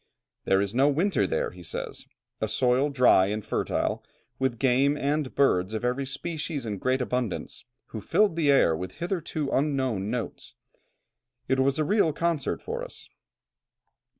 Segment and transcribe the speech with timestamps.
[0.45, 2.07] "There is no winter there," he says;
[2.41, 4.03] "a soil dry and fertile,
[4.39, 8.93] with game, and birds of every species in great abundance, who filled the air with
[8.93, 10.55] hitherto unknown notes;
[11.47, 13.09] it was a real concert for us.